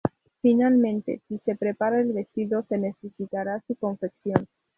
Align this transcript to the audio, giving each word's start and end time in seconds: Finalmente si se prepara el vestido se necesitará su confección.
Finalmente 0.41 1.21
si 1.27 1.37
se 1.45 1.55
prepara 1.55 1.99
el 1.99 2.11
vestido 2.11 2.65
se 2.67 2.79
necesitará 2.79 3.61
su 3.67 3.75
confección. 3.75 4.47